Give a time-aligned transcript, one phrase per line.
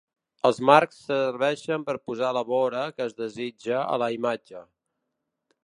[0.49, 4.65] Els marcs serveixen per posar la vora que es desitja a la imatge.